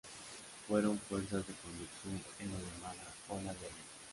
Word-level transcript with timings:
Fueron 0.67 0.97
fuerzas 0.97 1.45
de 1.45 1.53
conducción 1.53 2.23
en 2.39 2.51
la 2.51 2.57
llamada 2.57 3.13
Ola 3.29 3.51
Bergen. 3.53 3.85